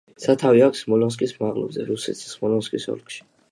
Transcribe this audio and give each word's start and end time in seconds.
სათავე 0.21 0.63
აქვს 0.67 0.81
სმოლენსკის 0.85 1.35
მაღლობზე, 1.43 1.87
რუსეთში 1.91 2.35
სმოლენსკის 2.35 2.91
ოლქში. 2.97 3.25